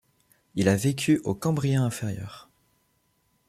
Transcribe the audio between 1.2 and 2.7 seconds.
au Cambrien inférieur.